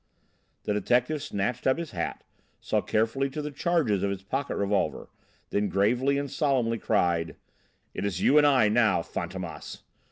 The 0.63 0.73
detective 0.73 1.21
snatched 1.21 1.67
up 1.67 1.77
his 1.77 1.91
hat, 1.91 2.23
saw 2.59 2.81
carefully 2.81 3.29
to 3.29 3.39
the 3.39 3.51
charges 3.51 4.01
of 4.01 4.09
his 4.09 4.23
pocket 4.23 4.55
revolver, 4.55 5.09
then 5.51 5.69
gravely 5.69 6.17
and 6.17 6.25
solemnly 6.27 6.79
cried: 6.79 7.35
"It 7.93 8.03
is 8.03 8.19
you 8.19 8.39
and 8.39 8.47
I 8.47 8.67
now, 8.67 9.03
Fantômas!" 9.03 9.83